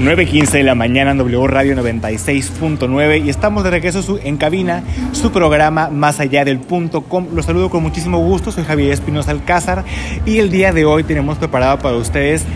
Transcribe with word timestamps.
9.15 0.00 0.52
de 0.52 0.62
la 0.62 0.74
mañana 0.74 1.10
en 1.10 1.18
W 1.18 1.46
Radio 1.46 1.76
96.9 1.76 3.22
y 3.22 3.28
estamos 3.28 3.64
de 3.64 3.70
regreso 3.70 4.18
en 4.22 4.38
cabina, 4.38 4.82
su 5.12 5.30
programa 5.30 5.90
Más 5.90 6.20
Allá 6.20 6.42
del 6.46 6.58
Punto 6.58 7.02
Com. 7.02 7.26
Los 7.34 7.44
saludo 7.44 7.68
con 7.68 7.82
muchísimo 7.82 8.16
gusto, 8.16 8.50
soy 8.50 8.64
Javier 8.64 8.92
Espinosa 8.92 9.32
Alcázar 9.32 9.84
y 10.24 10.38
el 10.38 10.50
día 10.50 10.72
de 10.72 10.86
hoy 10.86 11.04
tenemos 11.04 11.36
preparado 11.36 11.80
para 11.80 11.96
ustedes 11.96 12.46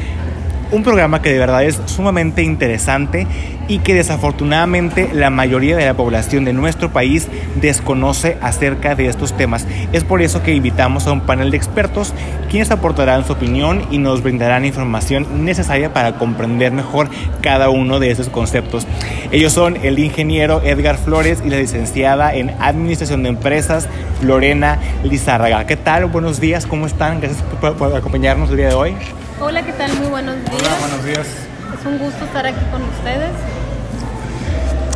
un 0.71 0.83
programa 0.83 1.23
que 1.23 1.33
de 1.33 1.39
verdad 1.39 1.65
es 1.65 1.81
sumamente 1.87 2.43
interesante 2.43 3.27
y 3.69 3.79
que 3.79 3.95
desafortunadamente 3.95 5.11
la 5.13 5.31
mayoría 5.31 5.77
de 5.77 5.87
la 5.87 5.95
población 5.95 6.45
de 6.45 6.53
nuestro 6.53 6.93
país 6.93 7.29
desconoce 7.61 8.37
acerca 8.43 8.95
de 8.95 9.07
estos 9.07 9.37
temas. 9.37 9.67
Es 9.93 10.05
por 10.05 10.23
eso 10.23 10.43
que 10.43 10.55
invitamos 10.55 11.07
a 11.07 11.13
un 11.13 11.23
panel 11.23 11.51
de 11.51 11.57
expertos 11.57 12.13
quienes 12.51 12.71
aportarán 12.71 13.25
su 13.25 13.33
opinión 13.33 13.83
y 13.91 13.99
nos 13.99 14.23
brindarán 14.23 14.65
información 14.65 15.45
necesaria 15.45 15.93
para 15.93 16.17
comprender 16.19 16.73
mejor 16.73 17.09
cada 17.41 17.71
uno 17.71 18.01
de 18.01 18.11
esos 18.11 18.29
conceptos. 18.29 18.87
Ellos 19.33 19.53
son 19.53 19.77
el 19.83 19.99
ingeniero 19.99 20.63
Edgar 20.63 20.97
Flores 20.97 21.43
y 21.45 21.51
la 21.51 21.57
licenciada 21.57 22.35
en 22.35 22.51
Administración 22.61 23.23
de 23.23 23.31
Empresas 23.31 23.89
Lorena 24.23 24.79
Lizárraga. 25.03 25.67
¿Qué 25.67 25.77
tal? 25.77 26.07
Buenos 26.07 26.41
días, 26.41 26.67
¿cómo 26.67 26.87
están? 26.87 27.21
Gracias 27.21 27.43
por, 27.43 27.97
acompañarnos 27.97 28.51
el 28.51 28.57
día 28.57 28.69
de 28.69 28.75
hoy. 28.75 28.95
Hola, 29.41 29.63
¿qué 29.65 29.73
tal? 29.73 29.93
Muy 29.95 30.07
buenos 30.07 30.37
días. 30.37 30.63
Hola, 30.63 30.77
buenos 30.79 31.05
días. 31.05 31.27
Es 31.27 31.87
un 31.87 31.99
gusto 31.99 32.25
estar 32.25 32.47
aquí 32.47 32.65
con 32.71 32.83
ustedes. 32.85 33.33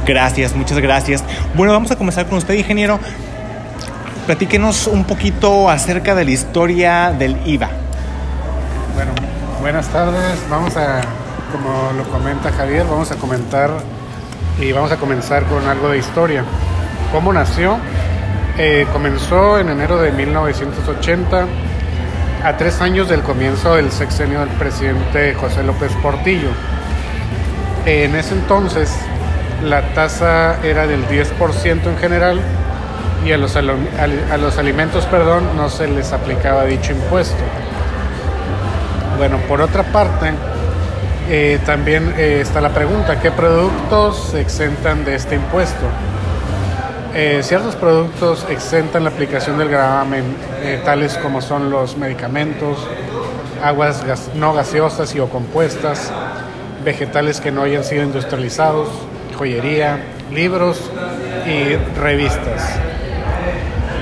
Gracias, 0.07 0.55
muchas 0.55 0.79
gracias. 0.79 1.25
Bueno, 1.55 1.73
vamos 1.73 1.91
a 1.91 1.97
comenzar 1.97 2.27
con 2.27 2.39
usted, 2.39 2.55
ingeniero. 2.55 3.01
Platíquenos 4.27 4.87
un 4.87 5.05
poquito 5.05 5.69
acerca 5.69 6.15
de 6.15 6.25
la 6.25 6.31
historia 6.31 7.11
del 7.11 7.37
IVA. 7.47 7.69
Bueno, 8.95 9.11
buenas 9.61 9.89
tardes. 9.89 10.39
Vamos 10.49 10.77
a, 10.77 11.01
como 11.51 11.93
lo 11.97 12.05
comenta 12.05 12.53
Javier, 12.53 12.87
vamos 12.89 13.11
a 13.11 13.17
comentar 13.17 13.71
y 14.61 14.71
vamos 14.71 14.93
a 14.93 14.99
comenzar 14.99 15.45
con 15.47 15.67
algo 15.67 15.89
de 15.91 15.99
historia. 15.99 16.45
¿Cómo 17.11 17.33
nació? 17.33 17.77
Eh, 18.57 18.87
comenzó 18.93 19.59
en 19.59 19.69
enero 19.69 19.99
de 19.99 20.13
1980, 20.13 21.47
a 22.45 22.57
tres 22.57 22.81
años 22.81 23.09
del 23.09 23.23
comienzo 23.23 23.75
del 23.75 23.91
sexenio 23.91 24.41
del 24.41 24.49
presidente 24.51 25.35
José 25.35 25.63
López 25.63 25.93
Portillo. 26.03 26.51
En 27.85 28.15
ese 28.15 28.35
entonces, 28.35 28.95
la 29.65 29.95
tasa 29.95 30.59
era 30.63 30.87
del 30.87 31.07
10% 31.09 31.87
en 31.87 31.97
general 31.99 32.41
y 33.25 33.33
a 33.33 33.39
los, 33.39 33.57
a 33.57 34.37
los 34.37 34.59
alimentos 34.59 35.05
perdón, 35.07 35.57
no 35.57 35.69
se 35.69 35.89
les 35.89 36.13
aplicaba 36.13 36.65
dicho 36.65 36.93
impuesto. 36.93 37.43
Bueno, 39.17 39.39
por 39.49 39.61
otra 39.61 39.83
parte, 39.83 40.33
eh, 41.29 41.59
también 41.67 42.15
eh, 42.17 42.41
está 42.41 42.61
la 42.61 42.71
pregunta, 42.71 43.21
¿qué 43.21 43.31
productos 43.31 44.29
se 44.31 44.41
exentan 44.41 45.05
de 45.05 45.17
este 45.17 45.35
impuesto? 45.35 45.87
Eh, 47.15 47.41
ciertos 47.43 47.75
productos 47.75 48.47
exentan 48.51 49.05
la 49.05 49.11
aplicación 49.11 49.59
del 49.59 49.69
gravamen, 49.69 50.25
tales 50.85 51.17
como 51.17 51.41
son 51.41 51.71
los 51.71 51.97
medicamentos, 51.97 52.79
aguas 53.65 54.05
no 54.35 54.53
gaseosas 54.53 55.15
y 55.15 55.21
o 55.21 55.29
compuestas, 55.29 56.13
vegetales 56.85 57.41
que 57.41 57.51
no 57.51 57.63
hayan 57.63 57.83
sido 57.83 58.03
industrializados, 58.03 58.89
joyería, 59.37 60.01
libros 60.33 60.91
y 61.47 61.77
revistas. 61.99 62.79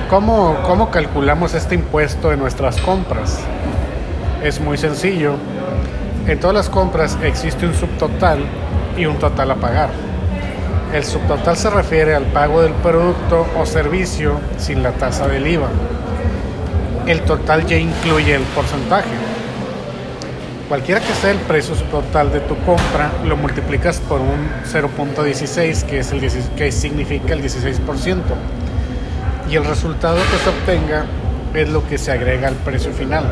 ¿Cómo, 0.09 0.57
¿Cómo 0.65 0.91
calculamos 0.91 1.53
este 1.53 1.75
impuesto 1.75 2.31
en 2.31 2.39
nuestras 2.39 2.79
compras? 2.81 3.39
Es 4.43 4.59
muy 4.59 4.77
sencillo. 4.77 5.33
En 6.27 6.39
todas 6.39 6.55
las 6.55 6.69
compras 6.69 7.17
existe 7.23 7.65
un 7.65 7.73
subtotal 7.73 8.39
y 8.97 9.05
un 9.05 9.17
total 9.17 9.51
a 9.51 9.55
pagar. 9.55 10.06
El 10.93 11.03
subtotal 11.03 11.57
se 11.57 11.69
refiere 11.69 12.15
al 12.15 12.25
pago 12.27 12.61
del 12.61 12.71
producto 12.73 13.45
o 13.59 13.65
servicio 13.65 14.39
sin 14.57 14.83
la 14.83 14.91
tasa 14.93 15.27
del 15.27 15.45
IVA. 15.45 15.67
El 17.05 17.21
total 17.21 17.65
ya 17.65 17.77
incluye 17.77 18.35
el 18.35 18.43
porcentaje. 18.43 19.09
Cualquiera 20.69 21.01
que 21.01 21.13
sea 21.13 21.31
el 21.31 21.37
precio 21.39 21.75
total 21.91 22.31
de 22.31 22.39
tu 22.41 22.57
compra, 22.59 23.11
lo 23.25 23.35
multiplicas 23.37 23.99
por 23.99 24.21
un 24.21 24.49
0.16, 24.65 25.83
que, 25.83 25.99
es 25.99 26.11
el 26.11 26.21
que 26.55 26.71
significa 26.71 27.33
el 27.33 27.43
16%. 27.43 28.21
Y 29.49 29.55
el 29.55 29.65
resultado 29.65 30.17
que 30.17 30.37
se 30.37 30.49
obtenga 30.49 31.05
es 31.53 31.69
lo 31.69 31.87
que 31.87 31.97
se 31.97 32.11
agrega 32.11 32.47
al 32.47 32.55
precio 32.55 32.91
final. 32.91 33.25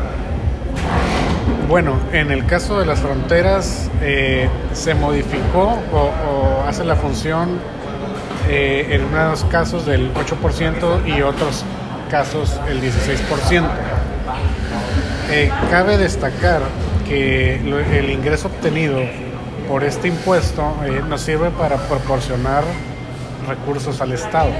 Bueno, 1.68 1.98
en 2.12 2.30
el 2.30 2.46
caso 2.46 2.78
de 2.78 2.86
las 2.86 3.00
fronteras 3.00 3.90
eh, 4.00 4.48
se 4.72 4.94
modificó 4.94 5.76
o, 5.92 6.64
hace 6.64 6.84
la 6.84 6.94
función 6.94 7.58
eh, 8.48 8.86
en 8.90 9.04
unos 9.04 9.42
casos 9.44 9.84
del 9.84 10.14
8% 10.14 11.06
y 11.06 11.22
otros 11.22 11.64
casos 12.08 12.60
el 12.68 12.80
16%. 12.80 13.68
Eh, 15.32 15.50
cabe 15.68 15.98
destacar 15.98 16.62
que 17.04 17.56
el 17.56 18.10
ingreso 18.10 18.46
obtenido 18.46 19.00
por 19.68 19.82
este 19.82 20.06
impuesto 20.06 20.72
nos 21.08 21.20
sirve 21.20 21.50
para 21.50 21.78
proporcionar 21.88 22.62
recursos 23.48 24.00
al 24.00 24.12
Estado. 24.12 24.50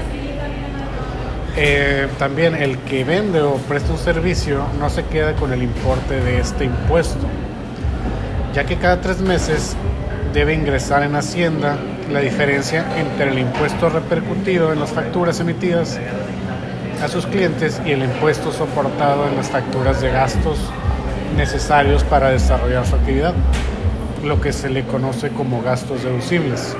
Eh, 1.59 2.07
también 2.19 2.53
el 2.53 2.77
que 2.79 3.03
vende 3.03 3.41
o 3.41 3.55
presta 3.55 3.91
un 3.91 3.97
servicio 3.97 4.63
no 4.79 4.91
se 4.91 5.03
queda 5.05 5.33
con 5.33 5.51
el 5.51 5.63
importe 5.63 6.21
de 6.21 6.39
este 6.39 6.65
impuesto, 6.65 7.25
ya 8.53 8.63
que 8.63 8.77
cada 8.77 9.01
tres 9.01 9.21
meses 9.21 9.75
debe 10.33 10.53
ingresar 10.53 11.01
en 11.01 11.15
Hacienda 11.15 11.77
la 12.11 12.19
diferencia 12.19 12.85
entre 12.95 13.31
el 13.31 13.39
impuesto 13.39 13.89
repercutido 13.89 14.71
en 14.71 14.79
las 14.79 14.91
facturas 14.91 15.39
emitidas 15.39 15.99
a 17.03 17.07
sus 17.07 17.25
clientes 17.25 17.81
y 17.83 17.91
el 17.91 18.03
impuesto 18.03 18.51
soportado 18.51 19.27
en 19.27 19.35
las 19.35 19.49
facturas 19.49 19.99
de 19.99 20.11
gastos 20.11 20.59
necesarios 21.35 22.03
para 22.03 22.29
desarrollar 22.29 22.85
su 22.85 22.95
actividad, 22.95 23.33
lo 24.23 24.39
que 24.39 24.53
se 24.53 24.69
le 24.69 24.83
conoce 24.83 25.29
como 25.29 25.63
gastos 25.63 26.03
deducibles. 26.03 26.75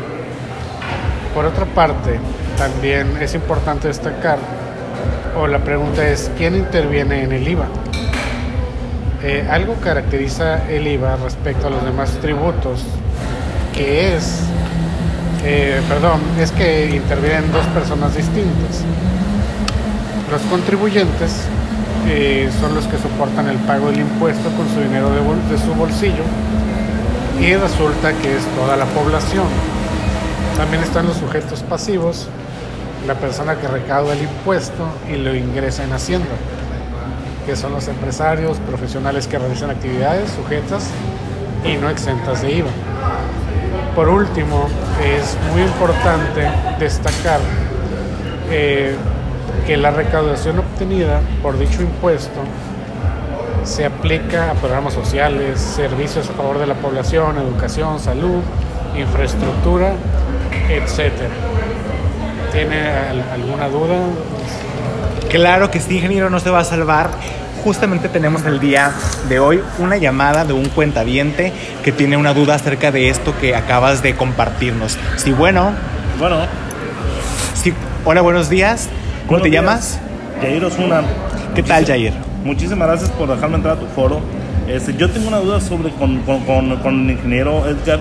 Por 1.33 1.45
otra 1.45 1.65
parte, 1.65 2.19
también 2.57 3.17
es 3.21 3.35
importante 3.35 3.87
destacar, 3.87 4.37
o 5.37 5.47
la 5.47 5.59
pregunta 5.59 6.07
es, 6.07 6.31
¿quién 6.37 6.55
interviene 6.55 7.23
en 7.23 7.31
el 7.31 7.47
IVA? 7.47 7.67
Eh, 9.23 9.47
algo 9.49 9.75
caracteriza 9.75 10.67
el 10.69 10.87
IVA 10.87 11.17
respecto 11.17 11.67
a 11.67 11.69
los 11.69 11.83
demás 11.83 12.11
tributos, 12.21 12.83
que 13.73 14.15
es, 14.15 14.41
eh, 15.43 15.81
perdón, 15.87 16.21
es 16.39 16.51
que 16.51 16.89
intervienen 16.95 17.51
dos 17.51 17.65
personas 17.67 18.15
distintas. 18.15 18.83
Los 20.31 20.41
contribuyentes 20.43 21.43
son 22.61 22.73
los 22.73 22.85
que 22.85 22.97
soportan 22.97 23.47
el 23.49 23.57
pago 23.57 23.91
del 23.91 23.99
impuesto 23.99 24.49
con 24.51 24.67
su 24.69 24.79
dinero 24.79 25.09
de, 25.09 25.57
su 25.57 25.73
bolsillo 25.73 26.23
y 27.39 27.53
resulta 27.53 28.13
que 28.13 28.37
es 28.37 28.45
toda 28.55 28.77
la 28.77 28.85
población. 28.85 29.45
También 30.55 30.83
están 30.83 31.05
los 31.05 31.17
sujetos 31.17 31.63
pasivos, 31.63 32.29
la 33.07 33.15
persona 33.15 33.55
que 33.55 33.67
recauda 33.69 34.13
el 34.13 34.21
impuesto 34.21 34.85
y 35.09 35.15
lo 35.15 35.33
ingresa 35.33 35.85
en 35.85 35.93
Hacienda, 35.93 36.35
que 37.45 37.55
son 37.55 37.71
los 37.71 37.87
empresarios, 37.87 38.57
profesionales 38.59 39.27
que 39.27 39.39
realizan 39.39 39.69
actividades 39.69 40.29
sujetas 40.31 40.89
y 41.63 41.77
no 41.77 41.89
exentas 41.89 42.41
de 42.41 42.51
IVA. 42.51 42.69
Por 43.95 44.09
último, 44.09 44.67
es 45.03 45.37
muy 45.53 45.61
importante 45.61 46.51
destacar 46.79 47.39
eh, 48.51 48.95
que 49.65 49.77
la 49.77 49.91
recaudación 49.91 50.59
obtenida 50.59 51.21
por 51.41 51.57
dicho 51.57 51.81
impuesto 51.81 52.41
se 53.63 53.85
aplica 53.85 54.51
a 54.51 54.53
programas 54.53 54.93
sociales, 54.93 55.59
servicios 55.59 56.29
a 56.29 56.33
favor 56.33 56.59
de 56.59 56.67
la 56.67 56.75
población, 56.75 57.37
educación, 57.37 57.99
salud, 57.99 58.41
infraestructura, 58.97 59.93
etc. 60.69 61.11
¿Tiene 62.51 62.89
alguna 63.31 63.67
duda? 63.67 63.95
Claro 65.29 65.69
que 65.69 65.79
sí, 65.79 65.95
ingeniero, 65.95 66.29
no 66.29 66.39
se 66.39 66.49
va 66.49 66.59
a 66.59 66.63
salvar. 66.63 67.09
Justamente 67.63 68.07
tenemos 68.07 68.45
el 68.45 68.59
día 68.59 68.93
de 69.27 69.39
hoy 69.39 69.61
una 69.79 69.97
llamada 69.97 70.45
de 70.45 70.53
un 70.53 70.69
cuentaviente 70.69 71.51
que 71.83 71.91
tiene 71.91 72.15
una 72.15 72.33
duda 72.33 72.55
acerca 72.55 72.91
de 72.91 73.09
esto 73.09 73.33
que 73.39 73.55
acabas 73.55 74.01
de 74.01 74.15
compartirnos. 74.15 74.97
Sí, 75.17 75.31
bueno. 75.31 75.73
Bueno. 76.17 76.37
Sí, 77.55 77.73
hola, 78.05 78.21
buenos 78.21 78.49
días. 78.49 78.89
¿Cómo 79.27 79.41
te 79.41 79.49
llamas? 79.49 79.99
Jair 80.41 80.63
Osuna. 80.63 81.01
¿Qué 81.53 81.63
tal, 81.63 81.85
Jair? 81.85 82.13
Muchísimas 82.43 82.87
gracias 82.87 83.09
por 83.11 83.27
dejarme 83.27 83.57
entrar 83.57 83.75
a 83.75 83.79
tu 83.79 83.87
foro. 83.87 84.21
Este, 84.67 84.93
yo 84.95 85.09
tengo 85.09 85.27
una 85.27 85.39
duda 85.39 85.59
sobre 85.59 85.89
con, 85.91 86.21
con, 86.21 86.77
con, 86.77 87.03
el 87.05 87.11
ingeniero 87.11 87.67
Edgar. 87.67 87.99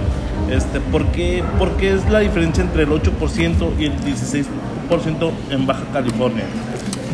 Este, 0.50 0.80
¿por, 0.80 1.06
qué, 1.06 1.42
¿Por 1.58 1.76
qué 1.76 1.94
es 1.94 2.08
la 2.08 2.20
diferencia 2.20 2.62
entre 2.62 2.84
el 2.84 2.90
8% 2.90 3.78
y 3.78 3.86
el 3.86 4.00
16% 4.00 5.30
en 5.50 5.66
Baja 5.66 5.82
California? 5.92 6.44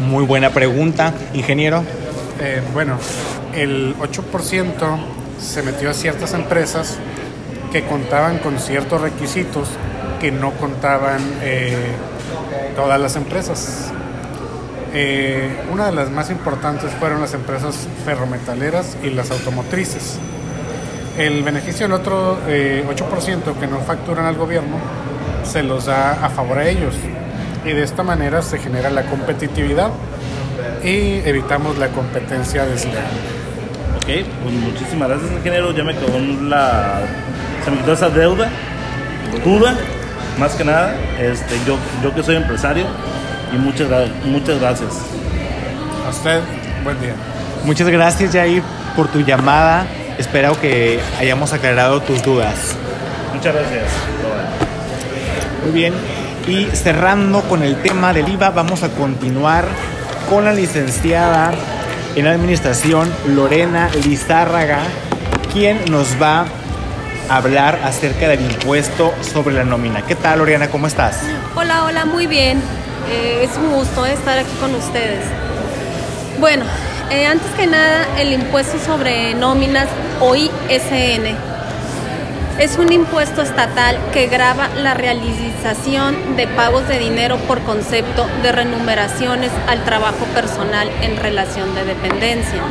Muy 0.08 0.24
buena 0.24 0.50
pregunta, 0.50 1.14
ingeniero. 1.32 1.82
Eh, 2.40 2.62
bueno, 2.72 2.98
el 3.54 3.94
8% 3.96 4.98
se 5.40 5.62
metió 5.62 5.90
a 5.90 5.94
ciertas 5.94 6.34
empresas 6.34 6.98
que 7.72 7.84
contaban 7.84 8.38
con 8.38 8.58
ciertos 8.58 9.00
requisitos 9.00 9.68
que 10.20 10.30
no 10.30 10.52
contaban 10.52 11.20
eh, 11.42 11.74
todas 12.76 13.00
las 13.00 13.16
empresas. 13.16 13.90
Eh, 14.94 15.48
una 15.72 15.86
de 15.86 15.92
las 15.92 16.10
más 16.10 16.30
importantes 16.30 16.92
fueron 16.92 17.20
las 17.20 17.32
empresas 17.32 17.88
ferrometaleras 18.04 18.96
y 19.02 19.10
las 19.10 19.30
automotrices. 19.30 20.18
El 21.18 21.42
beneficio 21.42 21.86
del 21.86 21.92
otro 21.92 22.38
eh, 22.48 22.84
8% 22.88 23.58
que 23.58 23.66
no 23.66 23.80
facturan 23.80 24.24
al 24.24 24.36
gobierno 24.36 24.78
se 25.44 25.62
los 25.62 25.86
da 25.86 26.12
a 26.24 26.30
favor 26.30 26.58
a 26.58 26.68
ellos. 26.68 26.94
Y 27.64 27.68
de 27.68 27.82
esta 27.82 28.02
manera 28.02 28.42
se 28.42 28.58
genera 28.58 28.90
la 28.90 29.04
competitividad 29.04 29.90
y 30.82 31.20
evitamos 31.24 31.78
la 31.78 31.88
competencia 31.88 32.64
desleal. 32.64 33.04
Ok, 33.96 34.06
pues 34.42 34.54
muchísimas 34.54 35.08
gracias, 35.08 35.30
ingeniero. 35.32 35.72
Ya 35.72 35.84
me 35.84 35.94
quedó 35.94 36.18
la. 36.48 37.00
Se 37.64 37.70
me 37.70 37.78
quitó 37.78 37.92
esa 37.92 38.08
deuda, 38.08 38.48
duda, 39.44 39.76
más 40.38 40.54
que 40.54 40.64
nada. 40.64 40.96
Este, 41.20 41.54
yo, 41.66 41.76
yo 42.02 42.12
que 42.14 42.22
soy 42.22 42.36
empresario, 42.36 42.86
y 43.52 43.56
muchas, 43.58 43.88
muchas 44.24 44.58
gracias. 44.58 44.90
A 46.06 46.10
usted, 46.10 46.40
buen 46.82 47.00
día. 47.00 47.14
Muchas 47.64 47.88
gracias, 47.88 48.32
Jair, 48.32 48.62
por 48.96 49.06
tu 49.06 49.20
llamada. 49.20 49.86
Espero 50.22 50.58
que 50.60 51.00
hayamos 51.18 51.52
aclarado 51.52 52.00
tus 52.00 52.22
dudas. 52.22 52.76
Muchas 53.34 53.56
gracias. 53.56 53.82
Muy 55.64 55.72
bien. 55.72 55.94
Y 56.46 56.66
cerrando 56.76 57.40
con 57.42 57.64
el 57.64 57.82
tema 57.82 58.12
del 58.12 58.28
IVA, 58.28 58.50
vamos 58.50 58.84
a 58.84 58.90
continuar 58.90 59.64
con 60.30 60.44
la 60.44 60.52
licenciada 60.52 61.50
en 62.14 62.28
administración 62.28 63.12
Lorena 63.34 63.90
Lizárraga, 64.04 64.78
quien 65.52 65.90
nos 65.90 66.22
va 66.22 66.46
a 67.28 67.36
hablar 67.36 67.80
acerca 67.82 68.28
del 68.28 68.42
impuesto 68.42 69.12
sobre 69.22 69.56
la 69.56 69.64
nómina. 69.64 70.02
¿Qué 70.02 70.14
tal, 70.14 70.38
Lorena? 70.38 70.68
¿Cómo 70.68 70.86
estás? 70.86 71.18
Hola, 71.56 71.82
hola, 71.82 72.04
muy 72.04 72.28
bien. 72.28 72.62
Eh, 73.10 73.40
es 73.42 73.56
un 73.56 73.72
gusto 73.72 74.06
estar 74.06 74.38
aquí 74.38 74.54
con 74.60 74.72
ustedes. 74.72 75.24
Bueno, 76.38 76.64
eh, 77.12 77.26
antes 77.26 77.50
que 77.52 77.66
nada, 77.66 78.06
el 78.18 78.32
impuesto 78.32 78.78
sobre 78.78 79.34
nóminas 79.34 79.88
o 80.20 80.34
ISN 80.34 81.52
es 82.58 82.78
un 82.78 82.92
impuesto 82.92 83.42
estatal 83.42 83.98
que 84.12 84.26
grava 84.26 84.68
la 84.68 84.94
realización 84.94 86.36
de 86.36 86.46
pagos 86.46 86.86
de 86.86 86.98
dinero 86.98 87.38
por 87.38 87.60
concepto 87.62 88.26
de 88.42 88.52
remuneraciones 88.52 89.50
al 89.66 89.84
trabajo 89.84 90.24
personal 90.34 90.88
en 91.00 91.16
relación 91.16 91.74
de 91.74 91.84
dependencia. 91.84 92.62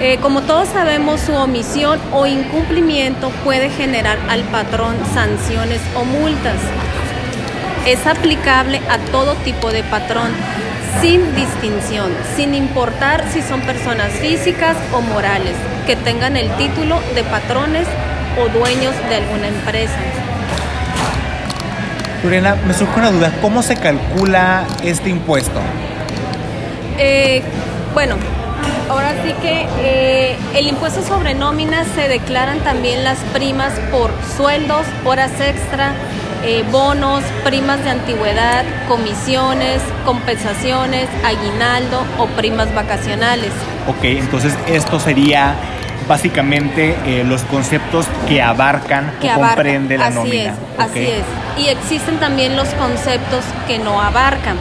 Eh, 0.00 0.18
como 0.20 0.42
todos 0.42 0.68
sabemos, 0.68 1.20
su 1.20 1.32
omisión 1.32 2.00
o 2.12 2.26
incumplimiento 2.26 3.30
puede 3.44 3.70
generar 3.70 4.18
al 4.28 4.42
patrón 4.42 4.96
sanciones 5.14 5.80
o 5.96 6.04
multas. 6.04 6.58
Es 7.86 8.06
aplicable 8.06 8.80
a 8.90 8.98
todo 9.12 9.34
tipo 9.36 9.70
de 9.70 9.82
patrón, 9.84 10.30
sin 11.00 11.34
distinción, 11.34 12.12
sin 12.36 12.54
importar 12.54 13.24
si 13.32 13.42
son 13.42 13.60
personas 13.62 14.12
físicas 14.12 14.76
o 14.92 15.00
morales, 15.00 15.54
que 15.86 15.96
tengan 15.96 16.36
el 16.36 16.50
título 16.56 17.00
de 17.14 17.24
patrones 17.24 17.86
o 18.38 18.48
dueños 18.48 18.94
de 19.08 19.16
alguna 19.16 19.48
empresa. 19.48 19.98
Lorena, 22.22 22.56
me 22.66 22.72
surge 22.72 22.98
una 22.98 23.10
duda. 23.10 23.32
¿Cómo 23.40 23.62
se 23.62 23.76
calcula 23.76 24.64
este 24.84 25.10
impuesto? 25.10 25.60
Eh, 26.98 27.42
bueno, 27.94 28.14
ahora 28.88 29.12
sí 29.24 29.32
que 29.42 29.66
eh, 29.80 30.36
el 30.54 30.68
impuesto 30.68 31.02
sobre 31.02 31.34
nóminas 31.34 31.86
se 31.96 32.08
declaran 32.08 32.60
también 32.60 33.02
las 33.02 33.18
primas 33.32 33.72
por 33.90 34.12
sueldos, 34.36 34.86
horas 35.04 35.32
extra, 35.40 35.94
eh, 36.44 36.64
bonos, 36.70 37.22
primas 37.44 37.82
de 37.84 37.90
antigüedad, 37.90 38.64
comisiones, 38.88 39.80
compensaciones, 40.04 41.08
aguinaldo 41.24 42.04
o 42.18 42.26
primas 42.26 42.74
vacacionales. 42.74 43.50
Ok, 43.88 44.04
entonces 44.04 44.54
esto 44.66 44.98
sería 44.98 45.54
básicamente 46.08 46.96
eh, 47.06 47.24
los 47.24 47.42
conceptos 47.42 48.06
que 48.28 48.42
abarcan 48.42 49.12
que 49.20 49.30
o 49.30 49.34
comprende 49.34 49.98
la 49.98 50.06
así 50.06 50.16
nómina. 50.16 50.50
es, 50.50 50.58
así 50.78 51.00
es. 51.00 51.24
Y 51.58 51.68
existen 51.68 52.18
también 52.18 52.56
los 52.56 52.68
conceptos 52.70 53.44
que 53.66 53.78
no 53.78 54.00
abarcan, 54.00 54.56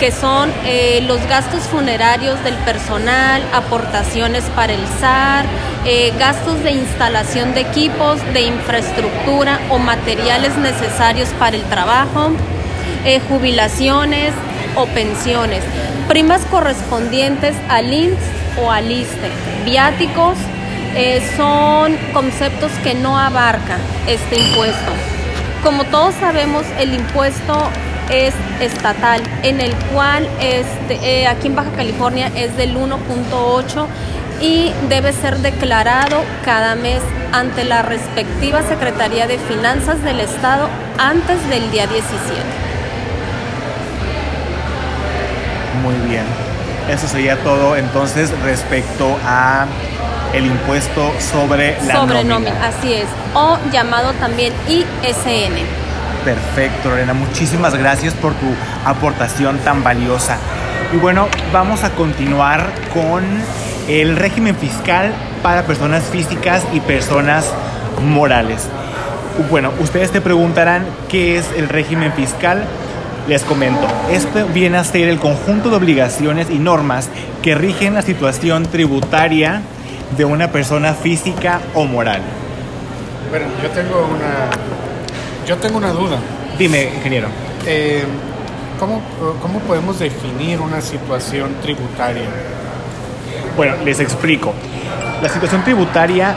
que 0.00 0.10
son 0.10 0.50
eh, 0.64 1.04
los 1.06 1.20
gastos 1.28 1.64
funerarios 1.64 2.42
del 2.42 2.54
personal, 2.54 3.42
aportaciones 3.52 4.42
para 4.56 4.72
el 4.72 4.80
SAR, 4.98 5.44
eh, 5.84 6.10
gastos 6.18 6.62
de 6.64 6.70
instalación 6.70 7.52
de 7.52 7.60
equipos, 7.60 8.18
de 8.32 8.40
infraestructura 8.40 9.60
o 9.68 9.78
materiales 9.78 10.56
necesarios 10.56 11.28
para 11.38 11.56
el 11.56 11.62
trabajo, 11.64 12.30
eh, 13.04 13.20
jubilaciones 13.28 14.32
o 14.74 14.86
pensiones, 14.86 15.62
primas 16.08 16.40
correspondientes 16.46 17.54
al 17.68 17.92
INSS 17.92 18.18
o 18.62 18.70
al 18.70 18.90
ISTE, 18.90 19.30
viáticos, 19.66 20.38
son 21.36 21.96
conceptos 22.12 22.72
que 22.82 22.94
no 22.94 23.16
abarca 23.16 23.78
este 24.08 24.40
impuesto. 24.40 24.90
Como 25.62 25.84
todos 25.84 26.14
sabemos, 26.16 26.64
el 26.80 26.94
impuesto 26.94 27.70
es 28.10 28.34
estatal, 28.60 29.22
en 29.42 29.60
el 29.60 29.74
cual 29.92 30.28
este, 30.40 31.22
eh, 31.22 31.26
aquí 31.26 31.46
en 31.46 31.56
Baja 31.56 31.70
California 31.76 32.30
es 32.34 32.56
del 32.56 32.76
1.8 32.76 33.86
y 34.40 34.72
debe 34.88 35.12
ser 35.12 35.38
declarado 35.38 36.22
cada 36.44 36.74
mes 36.74 37.00
ante 37.32 37.64
la 37.64 37.82
respectiva 37.82 38.62
Secretaría 38.62 39.26
de 39.26 39.38
Finanzas 39.38 40.02
del 40.02 40.20
Estado 40.20 40.68
antes 40.98 41.48
del 41.48 41.70
día 41.70 41.86
17. 41.86 42.10
Muy 45.82 46.08
bien. 46.08 46.24
Eso 46.88 47.06
sería 47.06 47.36
todo 47.36 47.76
entonces 47.76 48.30
respecto 48.42 49.16
a 49.24 49.66
el 50.32 50.46
impuesto 50.46 51.12
sobre 51.18 51.76
la 51.86 51.96
sobre 51.96 52.24
nómina. 52.24 52.34
nómina, 52.34 52.66
así 52.66 52.94
es, 52.94 53.06
o 53.34 53.58
llamado 53.72 54.12
también 54.14 54.52
ISN. 54.68 55.79
Perfecto, 56.24 56.90
Lorena. 56.90 57.14
Muchísimas 57.14 57.74
gracias 57.74 58.14
por 58.14 58.34
tu 58.34 58.46
aportación 58.84 59.58
tan 59.58 59.82
valiosa. 59.82 60.36
Y 60.92 60.96
bueno, 60.96 61.28
vamos 61.52 61.84
a 61.84 61.90
continuar 61.90 62.66
con 62.92 63.24
el 63.88 64.16
régimen 64.16 64.54
fiscal 64.56 65.12
para 65.42 65.62
personas 65.62 66.04
físicas 66.04 66.64
y 66.72 66.80
personas 66.80 67.50
morales. 68.02 68.68
Bueno, 69.50 69.72
ustedes 69.80 70.10
te 70.10 70.20
preguntarán 70.20 70.84
qué 71.08 71.38
es 71.38 71.46
el 71.56 71.68
régimen 71.68 72.12
fiscal. 72.12 72.64
Les 73.28 73.42
comento, 73.44 73.86
esto 74.10 74.46
viene 74.46 74.78
a 74.78 74.84
ser 74.84 75.08
el 75.08 75.18
conjunto 75.18 75.70
de 75.70 75.76
obligaciones 75.76 76.50
y 76.50 76.58
normas 76.58 77.08
que 77.42 77.54
rigen 77.54 77.94
la 77.94 78.02
situación 78.02 78.66
tributaria 78.66 79.62
de 80.16 80.24
una 80.24 80.48
persona 80.48 80.94
física 80.94 81.60
o 81.74 81.84
moral. 81.84 82.20
Bueno, 83.30 83.46
yo 83.62 83.68
tengo 83.70 84.08
una, 84.10 84.50
yo 85.46 85.56
tengo 85.56 85.78
una 85.78 85.90
duda. 85.90 86.18
Dime, 86.58 86.92
ingeniero. 86.96 87.28
Eh, 87.66 88.04
¿cómo, 88.78 89.00
¿Cómo 89.40 89.58
podemos 89.60 89.98
definir 89.98 90.60
una 90.60 90.80
situación 90.80 91.56
tributaria? 91.62 92.28
Bueno, 93.56 93.76
les 93.84 94.00
explico. 94.00 94.52
La 95.22 95.28
situación 95.28 95.62
tributaria 95.64 96.36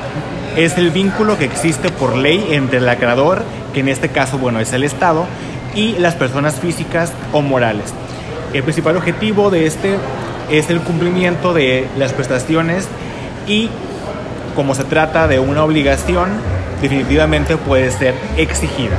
es 0.56 0.78
el 0.78 0.92
vínculo 0.92 1.38
que 1.38 1.46
existe 1.46 1.90
por 1.90 2.16
ley 2.16 2.50
entre 2.52 2.80
el 2.80 2.90
acreedor, 2.90 3.44
que 3.74 3.80
en 3.80 3.90
este 3.90 4.10
caso, 4.10 4.38
bueno, 4.38 4.60
es 4.60 4.74
el 4.74 4.84
Estado, 4.84 5.26
y 5.76 5.94
las 5.94 6.16
personas 6.16 6.56
físicas 6.56 7.12
o 7.32 7.42
morales. 7.42 7.94
El 8.54 8.64
principal 8.64 8.98
objetivo 8.98 9.50
de 9.50 9.66
este 9.66 9.98
es 10.52 10.70
el 10.70 10.82
cumplimiento 10.82 11.54
de 11.54 11.88
las 11.98 12.14
prestaciones 12.14 12.88
y 13.48 13.70
como 14.56 14.76
se 14.76 14.84
trata 14.84 15.28
de 15.28 15.40
una 15.40 15.64
obligación, 15.64 16.30
definitivamente 16.84 17.56
puede 17.56 17.90
ser 17.92 18.14
exigida. 18.38 18.98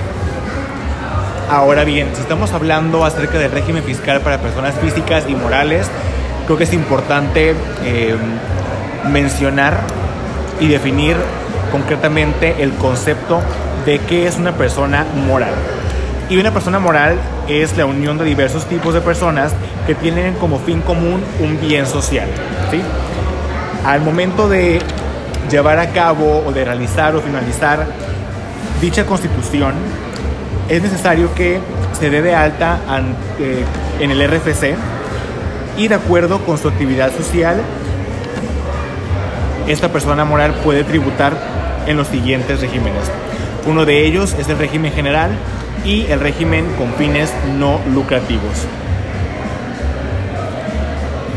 Ahora 1.50 1.84
bien, 1.84 2.08
si 2.14 2.22
estamos 2.22 2.52
hablando 2.52 3.04
acerca 3.04 3.38
del 3.38 3.52
régimen 3.52 3.84
fiscal 3.84 4.22
para 4.22 4.38
personas 4.38 4.74
físicas 4.76 5.24
y 5.28 5.34
morales, 5.34 5.86
creo 6.46 6.56
que 6.56 6.64
es 6.64 6.72
importante 6.72 7.54
eh, 7.84 8.16
mencionar 9.10 9.78
y 10.60 10.68
definir 10.68 11.14
concretamente 11.70 12.62
el 12.62 12.72
concepto 12.72 13.40
de 13.84 13.98
qué 13.98 14.26
es 14.26 14.38
una 14.38 14.52
persona 14.52 15.04
moral. 15.26 15.52
Y 16.30 16.38
una 16.38 16.52
persona 16.52 16.78
moral 16.78 17.18
es 17.48 17.76
la 17.76 17.84
unión 17.84 18.16
de 18.16 18.24
diversos 18.24 18.64
tipos 18.64 18.94
de 18.94 19.02
personas 19.02 19.52
que 19.86 19.94
tienen 19.94 20.34
como 20.36 20.58
fin 20.58 20.80
común 20.80 21.22
un 21.38 21.60
bien 21.60 21.84
social. 21.84 22.28
Al 23.84 24.00
momento 24.00 24.48
de 24.48 24.80
llevar 25.50 25.78
a 25.78 25.88
cabo 25.90 26.42
o 26.46 26.52
de 26.52 26.64
realizar 26.64 27.14
o 27.14 27.20
finalizar 27.20 27.86
dicha 28.80 29.04
constitución, 29.06 29.72
es 30.68 30.82
necesario 30.82 31.34
que 31.34 31.58
se 31.98 32.10
dé 32.10 32.22
de 32.22 32.34
alta 32.34 32.78
ante- 32.88 33.64
en 34.00 34.10
el 34.10 34.20
RFC 34.22 34.74
y 35.76 35.88
de 35.88 35.94
acuerdo 35.94 36.38
con 36.40 36.58
su 36.58 36.68
actividad 36.68 37.12
social, 37.16 37.56
esta 39.68 39.88
persona 39.90 40.24
moral 40.24 40.54
puede 40.62 40.84
tributar 40.84 41.32
en 41.86 41.96
los 41.96 42.08
siguientes 42.08 42.60
regímenes. 42.60 43.10
Uno 43.66 43.84
de 43.84 44.06
ellos 44.06 44.34
es 44.38 44.48
el 44.48 44.58
régimen 44.58 44.92
general 44.92 45.30
y 45.84 46.06
el 46.06 46.20
régimen 46.20 46.66
con 46.78 46.92
fines 46.94 47.32
no 47.58 47.80
lucrativos. 47.92 48.66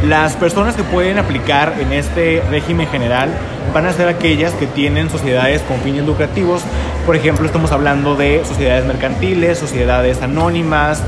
Las 0.06 0.34
personas 0.36 0.76
que 0.76 0.84
pueden 0.84 1.18
aplicar 1.20 1.74
en 1.80 1.92
este 1.92 2.44
régimen 2.50 2.88
general 2.88 3.30
van 3.74 3.86
a 3.86 3.94
ser 3.94 4.08
aquellas 4.08 4.54
que 4.54 4.68
tienen 4.68 5.10
sociedades 5.10 5.62
con 5.62 5.80
fines 5.82 6.06
lucrativos. 6.06 6.62
Por 7.06 7.16
ejemplo, 7.16 7.46
estamos 7.46 7.72
hablando 7.72 8.16
de 8.16 8.44
sociedades 8.46 8.86
mercantiles, 8.86 9.58
sociedades 9.58 10.22
anónimas, 10.22 11.02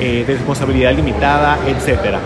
eh, 0.00 0.24
de 0.26 0.34
responsabilidad 0.34 0.92
limitada, 0.92 1.58
etc. 1.66 2.16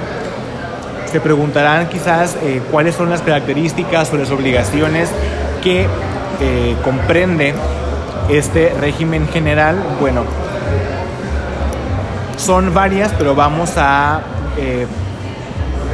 Se 1.11 1.21
preguntarán 1.21 1.89
quizás 1.89 2.37
eh, 2.43 2.63
cuáles 2.71 2.95
son 2.95 3.11
las 3.11 3.23
características 3.23 4.13
o 4.13 4.17
las 4.17 4.31
obligaciones 4.31 5.11
que 5.63 5.83
eh, 6.41 6.77
comprende 6.83 7.55
este 8.31 8.73
régimen 8.81 9.29
general. 9.29 9.77
Bueno, 10.01 10.25
son 12.37 12.73
varias, 12.73 13.13
pero 13.19 13.35
vamos 13.35 13.73
a 13.77 14.23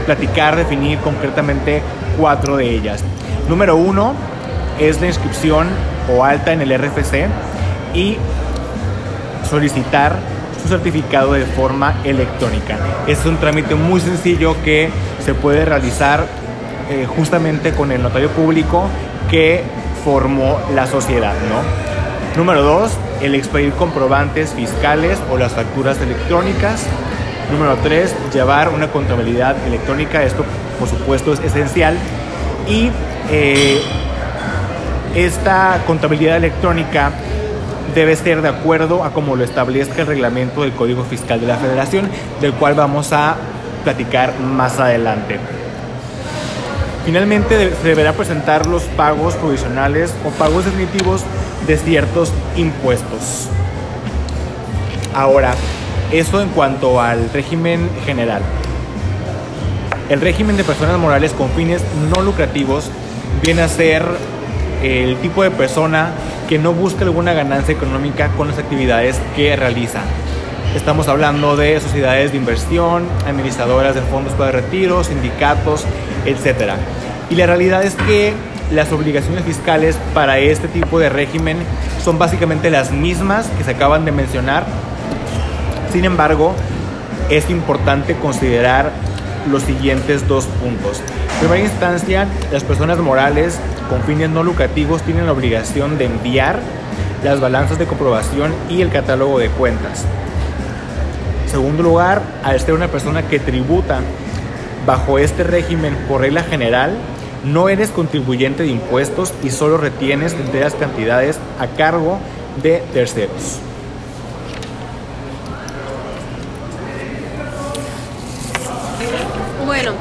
platicar, 0.06 0.56
definir 0.56 0.98
concretamente 0.98 1.82
cuatro 2.18 2.56
de 2.56 2.70
ellas. 2.70 3.04
Número 3.48 3.76
uno 3.76 4.14
es 4.80 5.00
la 5.00 5.06
inscripción 5.06 5.68
o 6.10 6.24
alta 6.24 6.52
en 6.52 6.62
el 6.62 6.76
RFC 6.78 7.26
y 7.94 8.16
solicitar 9.48 10.16
su 10.62 10.68
certificado 10.68 11.32
de 11.34 11.44
forma 11.44 11.94
electrónica. 12.04 12.78
Es 13.06 13.24
un 13.26 13.36
trámite 13.36 13.74
muy 13.74 14.00
sencillo 14.00 14.56
que 14.64 14.90
se 15.24 15.34
puede 15.34 15.64
realizar 15.64 16.26
eh, 16.90 17.06
justamente 17.06 17.72
con 17.72 17.92
el 17.92 18.02
notario 18.02 18.30
público 18.30 18.88
que 19.30 19.62
formó 20.04 20.58
la 20.74 20.86
sociedad, 20.86 21.34
¿no? 21.48 22.38
Número 22.38 22.62
dos, 22.62 22.92
el 23.22 23.34
expedir 23.34 23.72
comprobantes 23.74 24.50
fiscales 24.54 25.18
o 25.30 25.38
las 25.38 25.52
facturas 25.52 26.00
electrónicas. 26.00 26.86
Número 27.52 27.76
tres, 27.82 28.14
llevar 28.32 28.70
una 28.70 28.88
contabilidad 28.88 29.54
electrónica. 29.66 30.22
Esto, 30.24 30.44
por 30.80 30.88
supuesto, 30.88 31.32
es 31.32 31.40
esencial. 31.40 31.96
Y 32.68 32.90
eh, 33.30 33.80
esta 35.14 35.82
contabilidad 35.86 36.36
electrónica 36.36 37.12
debe 37.94 38.16
ser 38.16 38.42
de 38.42 38.48
acuerdo 38.48 39.04
a 39.04 39.10
como 39.10 39.36
lo 39.36 39.44
establezca 39.44 40.02
el 40.02 40.08
reglamento 40.08 40.62
del 40.62 40.72
Código 40.72 41.04
Fiscal 41.04 41.40
de 41.40 41.46
la 41.46 41.56
Federación, 41.56 42.08
del 42.40 42.52
cual 42.54 42.74
vamos 42.74 43.12
a 43.12 43.36
platicar 43.84 44.38
más 44.40 44.80
adelante. 44.80 45.38
Finalmente 47.04 47.72
se 47.80 47.88
deberá 47.88 48.14
presentar 48.14 48.66
los 48.66 48.82
pagos 48.82 49.34
provisionales 49.34 50.12
o 50.24 50.30
pagos 50.30 50.64
definitivos 50.64 51.22
de 51.66 51.76
ciertos 51.76 52.32
impuestos. 52.56 53.48
Ahora, 55.14 55.54
eso 56.10 56.40
en 56.40 56.48
cuanto 56.48 57.00
al 57.00 57.30
régimen 57.30 57.88
general. 58.04 58.42
El 60.08 60.20
régimen 60.20 60.56
de 60.56 60.64
personas 60.64 60.98
morales 60.98 61.32
con 61.32 61.50
fines 61.50 61.82
no 62.10 62.22
lucrativos 62.22 62.90
viene 63.44 63.60
a 63.60 63.68
ser 63.68 64.02
el 64.82 65.16
tipo 65.18 65.42
de 65.42 65.50
persona 65.50 66.12
que 66.48 66.58
no 66.58 66.72
busca 66.72 67.04
alguna 67.04 67.34
ganancia 67.34 67.74
económica 67.74 68.28
con 68.38 68.48
las 68.48 68.58
actividades 68.58 69.20
que 69.36 69.54
realiza. 69.54 70.00
Estamos 70.74 71.08
hablando 71.08 71.54
de 71.54 71.78
sociedades 71.78 72.32
de 72.32 72.38
inversión, 72.38 73.06
administradoras 73.26 73.94
de 73.94 74.00
fondos 74.00 74.32
para 74.32 74.50
retiro, 74.50 75.04
sindicatos, 75.04 75.84
etc. 76.24 76.72
Y 77.28 77.34
la 77.34 77.44
realidad 77.44 77.84
es 77.84 77.94
que 77.94 78.32
las 78.72 78.90
obligaciones 78.92 79.44
fiscales 79.44 79.98
para 80.14 80.38
este 80.38 80.66
tipo 80.66 80.98
de 80.98 81.10
régimen 81.10 81.58
son 82.02 82.18
básicamente 82.18 82.70
las 82.70 82.92
mismas 82.92 83.46
que 83.58 83.64
se 83.64 83.72
acaban 83.72 84.06
de 84.06 84.12
mencionar. 84.12 84.64
Sin 85.92 86.06
embargo, 86.06 86.54
es 87.28 87.50
importante 87.50 88.14
considerar 88.16 88.90
los 89.50 89.62
siguientes 89.62 90.26
dos 90.26 90.46
puntos. 90.46 91.02
Primera 91.44 91.62
instancia, 91.62 92.26
las 92.50 92.64
personas 92.64 92.96
morales 93.00 93.58
con 93.90 94.02
fines 94.04 94.30
no 94.30 94.42
lucrativos 94.42 95.02
tienen 95.02 95.26
la 95.26 95.32
obligación 95.32 95.98
de 95.98 96.06
enviar 96.06 96.58
las 97.22 97.38
balanzas 97.38 97.78
de 97.78 97.84
comprobación 97.84 98.54
y 98.70 98.80
el 98.80 98.88
catálogo 98.88 99.38
de 99.38 99.50
cuentas. 99.50 100.06
En 101.44 101.50
segundo 101.50 101.82
lugar, 101.82 102.22
al 102.42 102.58
ser 102.60 102.72
una 102.72 102.88
persona 102.88 103.28
que 103.28 103.40
tributa 103.40 104.00
bajo 104.86 105.18
este 105.18 105.44
régimen 105.44 105.94
por 106.08 106.22
regla 106.22 106.44
general, 106.44 106.96
no 107.44 107.68
eres 107.68 107.90
contribuyente 107.90 108.62
de 108.62 108.70
impuestos 108.70 109.34
y 109.42 109.50
solo 109.50 109.76
retienes 109.76 110.32
enteras 110.32 110.74
cantidades 110.74 111.38
a 111.60 111.66
cargo 111.66 112.20
de 112.62 112.82
terceros. 112.94 113.58
Bueno, 119.66 119.92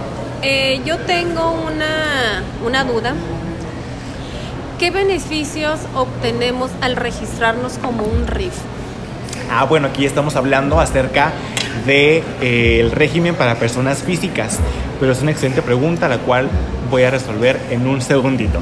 eh, 0.44 0.82
yo 0.86 0.98
tengo 1.00 1.52
una, 1.52 2.44
una 2.66 2.84
duda. 2.84 3.14
¿Qué 4.78 4.92
beneficios 4.92 5.80
obtenemos 5.96 6.72
al 6.82 6.96
registrarnos 6.96 7.78
como 7.78 8.04
un 8.04 8.28
RIF? 8.28 8.54
Ah, 9.50 9.64
bueno, 9.64 9.88
aquí 9.88 10.06
estamos 10.06 10.36
hablando 10.36 10.80
acerca 10.80 11.32
del 11.86 11.86
de, 11.86 12.24
eh, 12.42 12.92
régimen 12.94 13.36
para 13.36 13.56
personas 13.56 14.04
físicas, 14.04 14.60
pero 15.00 15.12
es 15.12 15.22
una 15.22 15.32
excelente 15.32 15.62
pregunta 15.62 16.08
la 16.08 16.18
cual 16.18 16.50
voy 16.90 17.04
a 17.04 17.12
resolver 17.12 17.60
en 17.70 17.88
un 17.88 18.02
segundito. 18.02 18.60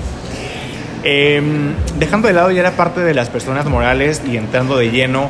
Em, 1.04 1.74
dejando 1.98 2.28
de 2.28 2.36
lado 2.36 2.52
ya 2.52 2.62
la 2.62 2.72
parte 2.72 3.02
de 3.02 3.14
las 3.16 3.30
personas 3.30 3.66
morales 3.66 4.22
y 4.26 4.38
entrando 4.38 4.78
de 4.78 4.92
lleno 4.92 5.30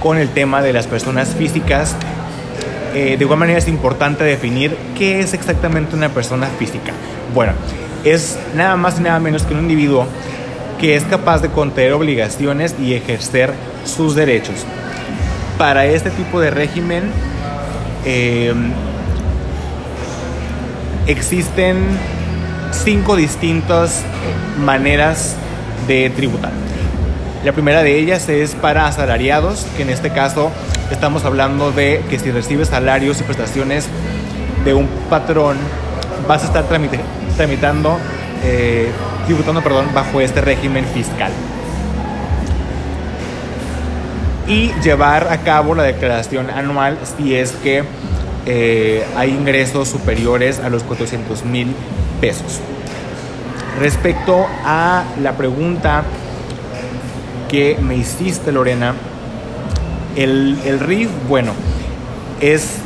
con 0.00 0.18
el 0.18 0.28
tema 0.28 0.60
de 0.60 0.72
las 0.72 0.86
personas 0.86 1.34
físicas, 1.34 1.96
eh, 2.94 3.16
de 3.16 3.24
igual 3.24 3.38
manera 3.38 3.58
es 3.58 3.68
importante 3.68 4.24
definir 4.24 4.76
qué 4.96 5.20
es 5.20 5.34
exactamente 5.34 5.94
una 5.94 6.08
persona 6.08 6.46
física. 6.58 6.92
Bueno, 7.34 7.52
es 8.04 8.38
nada 8.54 8.76
más 8.76 8.98
y 8.98 9.02
nada 9.02 9.18
menos 9.18 9.42
que 9.42 9.54
un 9.54 9.60
individuo 9.60 10.06
que 10.80 10.94
es 10.96 11.02
capaz 11.04 11.42
de 11.42 11.48
contener 11.48 11.92
obligaciones 11.92 12.74
y 12.80 12.94
ejercer 12.94 13.52
sus 13.84 14.14
derechos. 14.14 14.64
Para 15.58 15.86
este 15.86 16.10
tipo 16.10 16.40
de 16.40 16.50
régimen 16.50 17.10
eh, 18.04 18.54
existen 21.06 21.78
cinco 22.70 23.16
distintas 23.16 24.04
maneras 24.58 25.34
de 25.86 26.10
tributar. 26.10 26.52
La 27.44 27.52
primera 27.52 27.82
de 27.82 27.98
ellas 27.98 28.28
es 28.28 28.54
para 28.54 28.86
asalariados, 28.86 29.66
que 29.76 29.82
en 29.82 29.90
este 29.90 30.10
caso 30.10 30.50
estamos 30.90 31.24
hablando 31.24 31.72
de 31.72 32.02
que 32.08 32.18
si 32.18 32.30
recibes 32.30 32.68
salarios 32.68 33.20
y 33.20 33.24
prestaciones 33.24 33.88
de 34.64 34.74
un 34.74 34.88
patrón, 35.08 35.56
vas 36.26 36.42
a 36.42 36.46
estar 36.46 36.64
tramitando, 37.36 37.98
eh, 38.44 38.90
tributando 39.26 39.62
perdón, 39.62 39.86
bajo 39.94 40.20
este 40.20 40.40
régimen 40.40 40.84
fiscal. 40.86 41.32
Y 44.46 44.72
llevar 44.82 45.28
a 45.30 45.38
cabo 45.38 45.74
la 45.74 45.82
declaración 45.82 46.48
anual 46.50 46.98
si 47.16 47.34
es 47.34 47.52
que 47.52 47.84
eh, 48.46 49.04
hay 49.14 49.30
ingresos 49.30 49.88
superiores 49.88 50.58
a 50.58 50.70
los 50.70 50.82
400 50.84 51.44
mil 51.44 51.74
pesos. 52.20 52.60
Respecto 53.78 54.46
a 54.64 55.04
la 55.20 55.32
pregunta 55.36 56.02
que 57.48 57.78
me 57.80 57.96
hiciste, 57.96 58.50
Lorena, 58.50 58.94
el, 60.18 60.58
el 60.64 60.80
RIF, 60.80 61.08
bueno, 61.28 61.52
es 62.40 62.78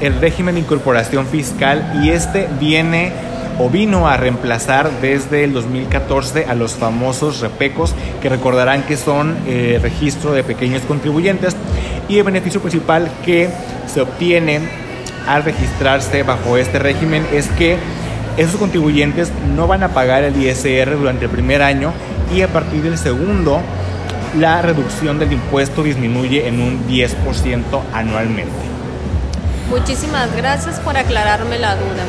el 0.00 0.20
régimen 0.20 0.54
de 0.54 0.60
incorporación 0.60 1.26
fiscal 1.26 2.00
y 2.02 2.10
este 2.10 2.48
viene 2.60 3.12
o 3.58 3.68
vino 3.68 4.06
a 4.06 4.16
reemplazar 4.16 4.90
desde 5.00 5.44
el 5.44 5.52
2014 5.52 6.44
a 6.44 6.54
los 6.54 6.74
famosos 6.74 7.40
repecos, 7.40 7.94
que 8.22 8.28
recordarán 8.28 8.84
que 8.84 8.96
son 8.96 9.36
eh, 9.46 9.80
registro 9.82 10.32
de 10.32 10.44
pequeños 10.44 10.82
contribuyentes 10.82 11.56
y 12.08 12.18
el 12.18 12.24
beneficio 12.24 12.60
principal 12.60 13.10
que 13.24 13.48
se 13.92 14.00
obtiene 14.00 14.60
al 15.26 15.42
registrarse 15.42 16.22
bajo 16.22 16.56
este 16.56 16.78
régimen 16.78 17.26
es 17.32 17.48
que 17.48 17.76
esos 18.36 18.56
contribuyentes 18.56 19.32
no 19.56 19.66
van 19.66 19.82
a 19.82 19.88
pagar 19.88 20.22
el 20.22 20.40
ISR 20.40 20.96
durante 20.96 21.24
el 21.24 21.30
primer 21.30 21.60
año 21.60 21.92
y 22.34 22.42
a 22.42 22.48
partir 22.48 22.82
del 22.82 22.96
segundo 22.96 23.60
la 24.36 24.62
reducción 24.62 25.18
del 25.18 25.32
impuesto 25.32 25.82
disminuye 25.82 26.48
en 26.48 26.60
un 26.60 26.86
10% 26.88 27.62
anualmente. 27.92 28.52
Muchísimas 29.70 30.34
gracias 30.34 30.80
por 30.80 30.96
aclararme 30.96 31.58
la 31.58 31.76
duda. 31.76 32.04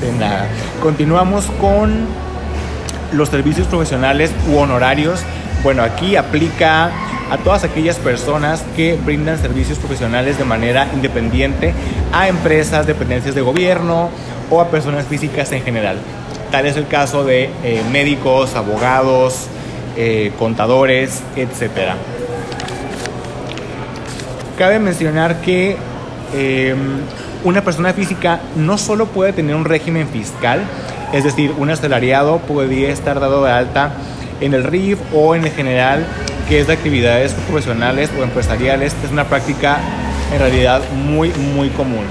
De 0.00 0.12
nada. 0.12 0.46
Continuamos 0.82 1.44
con 1.60 2.06
los 3.12 3.28
servicios 3.28 3.66
profesionales 3.66 4.32
u 4.50 4.56
honorarios. 4.56 5.20
Bueno, 5.62 5.82
aquí 5.82 6.16
aplica 6.16 6.90
a 7.30 7.36
todas 7.38 7.64
aquellas 7.64 7.96
personas 7.98 8.64
que 8.74 8.98
brindan 9.04 9.38
servicios 9.38 9.78
profesionales 9.78 10.38
de 10.38 10.44
manera 10.44 10.88
independiente 10.94 11.74
a 12.12 12.28
empresas, 12.28 12.86
dependencias 12.86 13.34
de 13.34 13.40
gobierno 13.40 14.08
o 14.50 14.60
a 14.60 14.68
personas 14.68 15.06
físicas 15.06 15.52
en 15.52 15.62
general. 15.62 15.98
Tal 16.50 16.66
es 16.66 16.76
el 16.76 16.88
caso 16.88 17.22
de 17.22 17.50
eh, 17.62 17.82
médicos, 17.92 18.56
abogados, 18.56 19.46
eh, 19.96 20.32
contadores, 20.38 21.22
etc. 21.36 21.94
Cabe 24.58 24.78
mencionar 24.78 25.40
que 25.40 25.76
eh, 26.34 26.74
una 27.44 27.62
persona 27.62 27.92
física 27.92 28.40
no 28.56 28.78
solo 28.78 29.06
puede 29.06 29.32
tener 29.32 29.54
un 29.54 29.64
régimen 29.64 30.08
fiscal, 30.08 30.60
es 31.12 31.24
decir, 31.24 31.52
un 31.58 31.70
asalariado 31.70 32.38
podría 32.38 32.90
estar 32.90 33.18
dado 33.18 33.44
de 33.44 33.50
alta 33.50 33.92
en 34.40 34.54
el 34.54 34.64
RIF 34.64 34.98
o 35.12 35.34
en 35.34 35.44
el 35.44 35.50
general, 35.50 36.04
que 36.48 36.60
es 36.60 36.66
de 36.66 36.72
actividades 36.72 37.32
profesionales 37.32 38.10
o 38.18 38.22
empresariales. 38.22 38.94
Es 39.04 39.10
una 39.10 39.24
práctica 39.24 39.78
en 40.32 40.38
realidad 40.38 40.82
muy, 40.92 41.30
muy 41.54 41.68
común. 41.70 42.04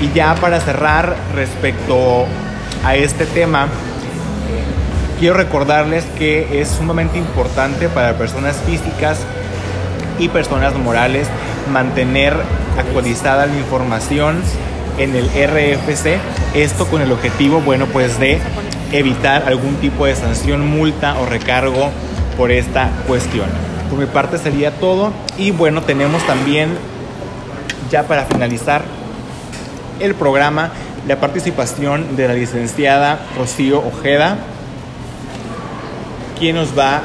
Y 0.00 0.12
ya 0.14 0.34
para 0.36 0.60
cerrar 0.60 1.16
respecto 1.34 2.26
a 2.84 2.96
este 2.96 3.26
tema, 3.26 3.68
quiero 5.18 5.34
recordarles 5.34 6.04
que 6.18 6.60
es 6.60 6.68
sumamente 6.68 7.18
importante 7.18 7.88
para 7.88 8.16
personas 8.18 8.56
físicas 8.66 9.18
y 10.18 10.28
personas 10.28 10.74
morales 10.74 11.28
mantener 11.72 12.34
actualizada 12.78 13.46
la 13.46 13.56
información 13.56 14.40
en 14.98 15.14
el 15.14 15.26
RFC, 15.26 16.18
esto 16.54 16.86
con 16.86 17.02
el 17.02 17.12
objetivo, 17.12 17.60
bueno, 17.60 17.86
pues 17.86 18.18
de 18.18 18.38
evitar 18.92 19.44
algún 19.46 19.76
tipo 19.76 20.06
de 20.06 20.14
sanción, 20.14 20.66
multa 20.66 21.18
o 21.18 21.26
recargo 21.26 21.90
por 22.36 22.50
esta 22.50 22.90
cuestión. 23.06 23.46
Por 23.90 23.98
mi 23.98 24.06
parte 24.06 24.38
sería 24.38 24.70
todo 24.70 25.12
y 25.38 25.50
bueno, 25.50 25.82
tenemos 25.82 26.26
también 26.26 26.70
ya 27.90 28.04
para 28.04 28.24
finalizar 28.24 28.82
el 30.00 30.14
programa 30.14 30.70
la 31.06 31.20
participación 31.20 32.16
de 32.16 32.28
la 32.28 32.34
licenciada 32.34 33.20
Rocío 33.36 33.78
Ojeda, 33.78 34.38
quien 36.38 36.56
nos 36.56 36.76
va 36.76 37.02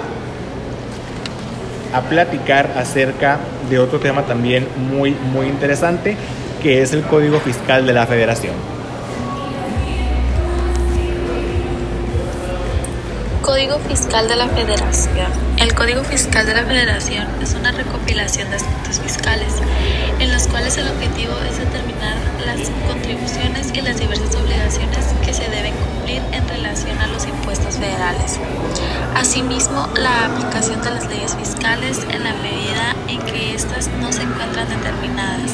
a 1.93 2.01
platicar 2.01 2.71
acerca 2.77 3.39
de 3.69 3.79
otro 3.79 3.99
tema 3.99 4.23
también 4.23 4.67
muy, 4.77 5.11
muy 5.11 5.47
interesante, 5.47 6.15
que 6.61 6.81
es 6.81 6.93
el 6.93 7.03
Código 7.03 7.39
Fiscal 7.39 7.85
de 7.85 7.93
la 7.93 8.05
Federación. 8.05 8.53
Código 13.41 13.79
Fiscal 13.79 14.27
de 14.27 14.35
la 14.35 14.47
Federación. 14.47 15.50
El 15.61 15.75
Código 15.75 16.03
Fiscal 16.03 16.47
de 16.47 16.55
la 16.55 16.63
Federación 16.63 17.27
es 17.39 17.53
una 17.53 17.71
recopilación 17.71 18.49
de 18.49 18.55
aspectos 18.55 18.99
fiscales, 18.99 19.53
en 20.17 20.31
los 20.31 20.47
cuales 20.47 20.75
el 20.77 20.87
objetivo 20.87 21.33
es 21.47 21.59
determinar 21.59 22.17
las 22.43 22.71
contribuciones 22.87 23.71
y 23.71 23.81
las 23.81 23.99
diversas 23.99 24.33
obligaciones 24.37 25.05
que 25.23 25.31
se 25.31 25.47
deben 25.51 25.75
cumplir 25.75 26.23
en 26.31 26.47
relación 26.47 26.97
a 26.97 27.05
los 27.05 27.27
impuestos 27.27 27.77
federales. 27.77 28.39
Asimismo, 29.13 29.87
la 29.97 30.25
aplicación 30.25 30.81
de 30.81 30.89
las 30.89 31.07
leyes 31.07 31.35
fiscales 31.35 31.99
en 32.09 32.23
la 32.23 32.33
medida 32.33 32.95
en 33.07 33.21
que 33.21 33.53
éstas 33.53 33.87
no 33.99 34.11
se 34.11 34.23
encuentran 34.23 34.67
determinadas. 34.67 35.51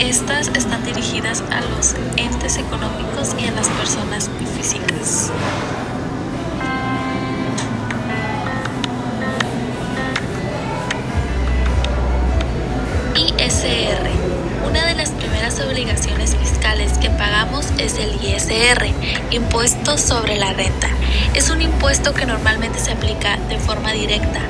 Estas 0.00 0.48
están 0.48 0.84
dirigidas 0.84 1.44
a 1.52 1.60
los 1.60 1.94
entes 2.16 2.56
económicos 2.56 3.36
y 3.38 3.46
a 3.46 3.52
las 3.52 3.68
personas 3.68 4.28
físicas. 4.56 5.30
El 17.98 18.14
ISR, 18.22 18.86
impuesto 19.30 19.98
sobre 19.98 20.36
la 20.36 20.52
renta. 20.52 20.88
Es 21.34 21.50
un 21.50 21.60
impuesto 21.62 22.14
que 22.14 22.26
normalmente 22.26 22.78
se 22.78 22.92
aplica 22.92 23.36
de 23.48 23.58
forma 23.58 23.92
directa. 23.92 24.40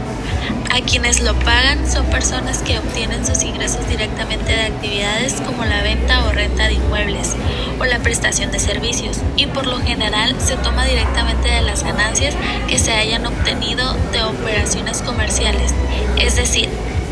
A 0.70 0.80
quienes 0.82 1.20
lo 1.20 1.34
pagan 1.40 1.90
son 1.90 2.06
personas 2.06 2.58
que 2.58 2.78
obtienen 2.78 3.26
sus 3.26 3.42
ingresos 3.42 3.88
directamente 3.88 4.52
de 4.52 4.66
actividades 4.66 5.34
como 5.40 5.64
la 5.64 5.82
venta 5.82 6.24
o 6.26 6.32
renta 6.32 6.68
de 6.68 6.74
inmuebles 6.74 7.34
o 7.80 7.84
la 7.84 7.98
prestación 8.00 8.52
de 8.52 8.58
servicios 8.58 9.18
y 9.36 9.46
por 9.46 9.66
lo 9.66 9.78
general 9.78 10.36
se 10.38 10.56
toma 10.56 10.84
directamente 10.84 11.48
de 11.48 11.62
las 11.62 11.84
ganancias 11.84 12.34
que 12.68 12.78
se 12.78 12.92
hayan 12.92 13.26
obtenido 13.26 13.94
de 14.12 14.22
operaciones 14.22 15.00
comerciales, 15.02 15.74
es 16.18 16.36
decir, 16.36 16.68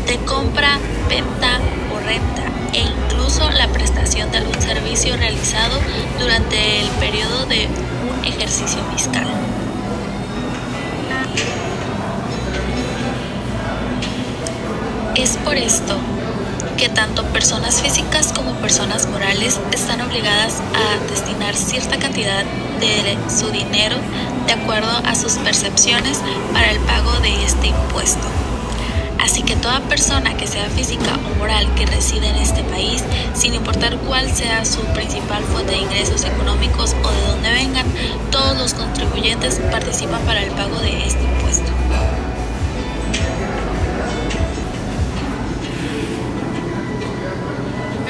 de 0.07 0.17
compra, 0.17 0.77
venta 1.09 1.59
o 1.93 1.99
renta 1.99 2.56
e 2.73 2.79
incluso 2.79 3.49
la 3.51 3.67
prestación 3.67 4.31
de 4.31 4.39
algún 4.39 4.61
servicio 4.61 5.15
realizado 5.17 5.79
durante 6.19 6.81
el 6.81 6.87
periodo 6.99 7.45
de 7.45 7.67
un 7.67 8.25
ejercicio 8.25 8.79
fiscal. 8.95 9.27
Es 15.15 15.37
por 15.37 15.57
esto 15.57 15.97
que 16.77 16.89
tanto 16.89 17.23
personas 17.25 17.81
físicas 17.81 18.31
como 18.33 18.53
personas 18.55 19.07
morales 19.07 19.59
están 19.71 19.99
obligadas 20.01 20.61
a 20.75 21.11
destinar 21.11 21.55
cierta 21.55 21.97
cantidad 21.97 22.43
de 22.79 23.17
su 23.27 23.49
dinero 23.49 23.95
de 24.45 24.53
acuerdo 24.53 24.91
a 25.05 25.15
sus 25.15 25.33
percepciones 25.33 26.21
para 26.53 26.71
el 26.71 26.79
pago 26.81 27.11
de 27.19 27.43
este 27.43 27.67
impuesto. 27.67 28.46
Así 29.19 29.43
que 29.43 29.55
toda 29.55 29.79
persona 29.81 30.35
que 30.37 30.47
sea 30.47 30.69
física 30.69 31.17
o 31.25 31.37
moral 31.39 31.67
que 31.75 31.85
reside 31.85 32.27
en 32.27 32.35
este 32.37 32.63
país, 32.63 33.03
sin 33.33 33.53
importar 33.53 33.97
cuál 33.97 34.31
sea 34.31 34.63
su 34.65 34.81
principal 34.93 35.43
fuente 35.43 35.71
de 35.71 35.79
ingresos 35.79 36.23
económicos 36.23 36.95
o 37.03 37.11
de 37.11 37.21
dónde 37.27 37.51
vengan, 37.51 37.85
todos 38.31 38.57
los 38.57 38.73
contribuyentes 38.73 39.59
participan 39.71 40.21
para 40.21 40.43
el 40.43 40.51
pago 40.51 40.79
de 40.79 41.05
este 41.05 41.23
impuesto. 41.23 41.71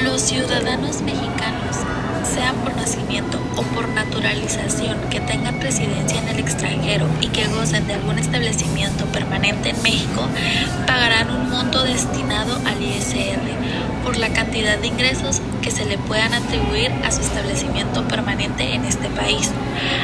Los 0.02 0.22
ciudadanos 0.22 1.02
mexicanos, 1.02 1.57
sean 2.38 2.54
por 2.56 2.76
nacimiento 2.76 3.38
o 3.56 3.62
por 3.74 3.88
naturalización, 3.88 4.96
que 5.10 5.20
tengan 5.20 5.60
residencia 5.60 6.20
en 6.20 6.28
el 6.28 6.38
extranjero 6.38 7.06
y 7.20 7.26
que 7.28 7.48
gocen 7.48 7.88
de 7.88 7.94
algún 7.94 8.18
establecimiento 8.18 9.06
permanente 9.06 9.70
en 9.70 9.82
México, 9.82 10.22
pagarán 10.86 11.30
un 11.30 11.50
monto 11.50 11.82
destinado 11.82 12.54
al 12.64 12.80
ISR 12.80 13.40
por 14.04 14.16
la 14.16 14.28
cantidad 14.28 14.78
de 14.78 14.86
ingresos 14.86 15.42
que 15.62 15.72
se 15.72 15.84
le 15.84 15.98
puedan 15.98 16.32
atribuir 16.32 16.92
a 17.04 17.10
su 17.10 17.22
establecimiento 17.22 18.06
permanente 18.06 18.72
en 18.72 18.84
este 18.84 19.08
país, 19.08 19.50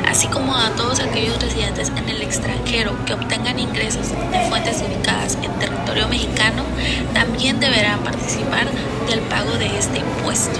así 0.08 0.26
como 0.26 0.56
a 0.56 0.70
todos 0.70 0.98
aquellos 0.98 1.40
residentes 1.40 1.92
en 1.96 2.08
el 2.08 2.20
extranjero 2.20 2.96
que 3.06 3.14
obtengan 3.14 3.60
ingresos 3.60 4.08
de 4.10 4.48
fuentes 4.48 4.82
ubicadas 4.82 5.38
en 5.40 5.52
territorio 5.60 6.08
mexicano, 6.08 6.64
también 7.12 7.60
deberán 7.60 8.00
participar 8.00 8.66
del 9.08 9.20
pago 9.20 9.52
de 9.52 9.78
este 9.78 10.00
impuesto. 10.00 10.58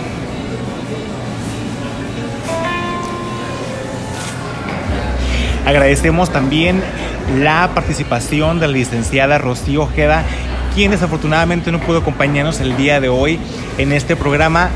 Agradecemos 5.66 6.31
también 6.31 6.83
la 7.38 7.70
participación 7.74 8.61
de 8.61 8.66
la 8.66 8.74
licenciada 8.74 9.38
Rocío 9.38 9.83
Ojeda, 9.83 10.22
quien 10.74 10.90
desafortunadamente 10.90 11.72
no 11.72 11.81
pudo 11.81 11.98
acompañarnos 11.98 12.61
el 12.61 12.77
día 12.77 13.00
de 13.00 13.09
hoy 13.09 13.38
en 13.79 13.92
este 13.92 14.16
programa 14.16 14.70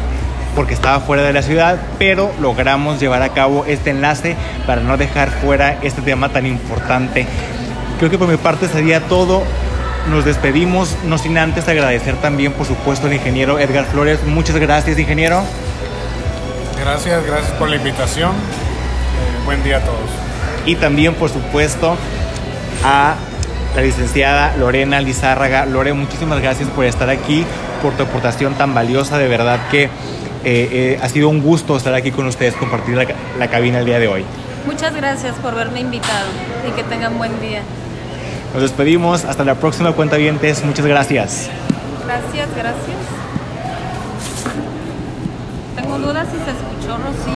porque 0.54 0.74
estaba 0.74 1.00
fuera 1.00 1.22
de 1.22 1.32
la 1.32 1.42
ciudad, 1.42 1.78
pero 1.98 2.32
logramos 2.40 2.98
llevar 2.98 3.22
a 3.22 3.28
cabo 3.28 3.64
este 3.66 3.90
enlace 3.90 4.34
para 4.66 4.80
no 4.80 4.96
dejar 4.96 5.30
fuera 5.30 5.78
este 5.82 6.02
tema 6.02 6.30
tan 6.30 6.46
importante. 6.46 7.26
Creo 7.98 8.10
que 8.10 8.18
por 8.18 8.28
mi 8.28 8.36
parte 8.36 8.66
sería 8.68 9.00
todo. 9.00 9.42
Nos 10.10 10.24
despedimos, 10.24 10.96
no 11.04 11.18
sin 11.18 11.36
antes 11.36 11.68
agradecer 11.68 12.16
también, 12.16 12.52
por 12.52 12.66
supuesto, 12.66 13.06
al 13.06 13.12
ingeniero 13.12 13.58
Edgar 13.58 13.84
Flores. 13.84 14.24
Muchas 14.24 14.56
gracias, 14.56 14.98
ingeniero. 14.98 15.42
Gracias, 16.80 17.26
gracias 17.26 17.52
por 17.52 17.68
la 17.68 17.76
invitación. 17.76 18.30
Eh, 18.30 19.44
buen 19.44 19.62
día 19.62 19.76
a 19.76 19.80
todos. 19.80 20.27
Y 20.68 20.76
también, 20.76 21.14
por 21.14 21.30
supuesto, 21.30 21.96
a 22.84 23.14
la 23.74 23.80
licenciada 23.80 24.54
Lorena 24.58 25.00
Lizárraga. 25.00 25.64
Lore, 25.64 25.94
muchísimas 25.94 26.42
gracias 26.42 26.68
por 26.68 26.84
estar 26.84 27.08
aquí, 27.08 27.46
por 27.80 27.94
tu 27.94 28.02
aportación 28.02 28.52
tan 28.52 28.74
valiosa. 28.74 29.16
De 29.16 29.28
verdad 29.28 29.60
que 29.70 29.84
eh, 29.84 29.90
eh, 30.44 31.00
ha 31.02 31.08
sido 31.08 31.30
un 31.30 31.42
gusto 31.42 31.74
estar 31.74 31.94
aquí 31.94 32.10
con 32.10 32.26
ustedes, 32.26 32.54
compartir 32.54 32.96
la, 32.96 33.06
la 33.38 33.48
cabina 33.48 33.78
el 33.78 33.86
día 33.86 33.98
de 33.98 34.08
hoy. 34.08 34.26
Muchas 34.66 34.94
gracias 34.94 35.36
por 35.36 35.54
haberme 35.54 35.80
invitado 35.80 36.26
y 36.68 36.72
que 36.72 36.82
tengan 36.82 37.16
buen 37.16 37.40
día. 37.40 37.62
Nos 38.52 38.60
despedimos. 38.60 39.24
Hasta 39.24 39.44
la 39.44 39.54
próxima 39.54 39.92
cuenta 39.92 40.18
vientes. 40.18 40.62
Muchas 40.66 40.84
gracias. 40.84 41.48
Gracias, 42.04 42.48
gracias. 42.54 42.98
Tengo 45.76 45.98
dudas 45.98 46.26
si 46.30 46.36
se 46.44 46.50
escuchó, 46.50 46.98
Rocío. 46.98 47.24